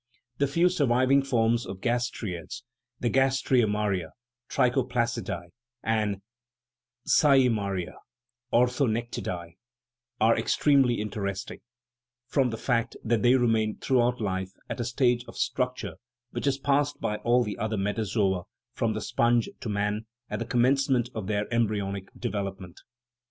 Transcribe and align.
The 0.39 0.47
few 0.47 0.67
surviving 0.67 1.21
forms 1.21 1.63
of 1.63 1.79
gastraeads, 1.79 2.63
the 2.99 3.09
gastraemaria 3.11 4.09
(trichoplacidae) 4.49 5.49
and 5.83 6.23
cye 7.05 7.47
maria 7.49 7.97
(orthonectidae), 8.51 9.57
are 10.19 10.39
extremely 10.39 10.95
interesting, 10.95 11.59
from 12.25 12.49
the 12.49 12.57
fact 12.57 12.97
that 13.03 13.21
they 13.21 13.35
remain 13.35 13.77
throughout 13.77 14.19
life 14.19 14.49
at 14.67 14.79
a 14.79 14.85
stage 14.85 15.23
of 15.27 15.37
structure 15.37 15.97
which 16.31 16.47
is 16.47 16.57
passed 16.57 16.99
by 16.99 17.17
all 17.17 17.43
the 17.43 17.59
other 17.59 17.77
metazoa 17.77 18.45
(from 18.73 18.93
the 18.93 19.01
sponge 19.01 19.49
to 19.59 19.69
man) 19.69 20.07
at 20.31 20.39
the 20.39 20.45
commencement 20.45 21.11
of 21.13 21.27
their 21.27 21.45
embryonic 21.53 22.07
development. 22.17 22.79